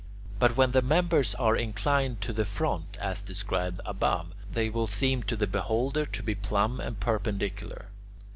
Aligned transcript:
But 0.39 0.57
when 0.57 0.71
the 0.71 0.81
members 0.81 1.35
are 1.35 1.55
inclined 1.55 2.21
to 2.21 2.33
the 2.33 2.43
front, 2.43 2.97
as 2.99 3.21
described 3.21 3.81
above, 3.85 4.33
they 4.51 4.67
will 4.67 4.87
seem 4.87 5.21
to 5.21 5.35
the 5.35 5.45
beholder 5.45 6.07
to 6.07 6.23
be 6.23 6.33
plumb 6.33 6.79
and 6.79 6.99
perpendicular. 6.99 7.89